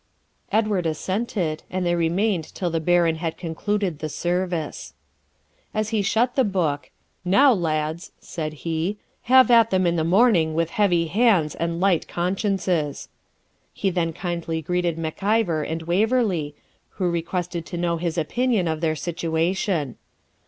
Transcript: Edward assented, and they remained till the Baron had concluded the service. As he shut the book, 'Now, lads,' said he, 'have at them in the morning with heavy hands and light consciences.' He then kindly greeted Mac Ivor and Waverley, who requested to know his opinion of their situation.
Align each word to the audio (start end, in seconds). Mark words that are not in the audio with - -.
Edward 0.51 0.87
assented, 0.87 1.61
and 1.69 1.85
they 1.85 1.93
remained 1.93 2.55
till 2.55 2.71
the 2.71 2.79
Baron 2.79 3.17
had 3.17 3.37
concluded 3.37 3.99
the 3.99 4.09
service. 4.09 4.95
As 5.75 5.89
he 5.89 6.01
shut 6.01 6.33
the 6.35 6.43
book, 6.43 6.89
'Now, 7.23 7.53
lads,' 7.53 8.11
said 8.19 8.53
he, 8.65 8.97
'have 9.21 9.51
at 9.51 9.69
them 9.69 9.85
in 9.85 9.97
the 9.97 10.03
morning 10.03 10.55
with 10.55 10.71
heavy 10.71 11.05
hands 11.05 11.53
and 11.53 11.79
light 11.79 12.07
consciences.' 12.07 13.09
He 13.73 13.91
then 13.91 14.11
kindly 14.11 14.59
greeted 14.63 14.97
Mac 14.97 15.21
Ivor 15.21 15.61
and 15.61 15.83
Waverley, 15.83 16.55
who 16.97 17.07
requested 17.11 17.63
to 17.67 17.77
know 17.77 17.97
his 17.97 18.17
opinion 18.17 18.67
of 18.67 18.81
their 18.81 18.95
situation. 18.95 19.97